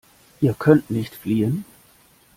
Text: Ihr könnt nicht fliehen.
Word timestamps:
Ihr 0.41 0.55
könnt 0.55 0.89
nicht 0.89 1.13
fliehen. 1.13 1.63